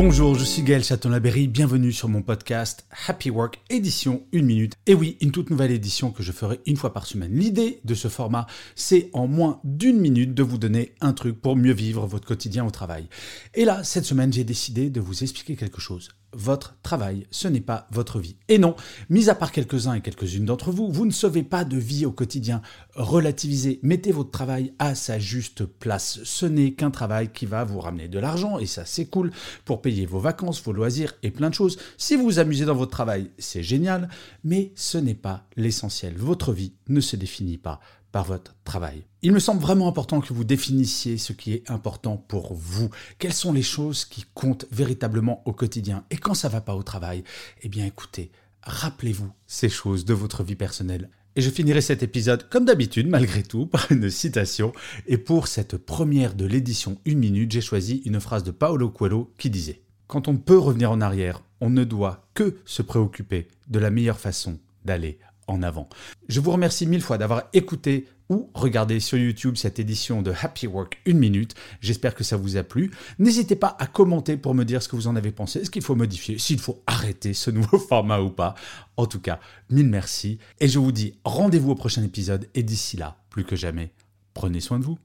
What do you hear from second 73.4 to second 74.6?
pas à commenter pour